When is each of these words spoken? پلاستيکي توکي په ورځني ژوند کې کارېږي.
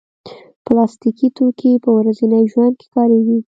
پلاستيکي 0.65 1.27
توکي 1.37 1.71
په 1.83 1.89
ورځني 1.97 2.41
ژوند 2.51 2.73
کې 2.79 2.87
کارېږي. 2.95 3.39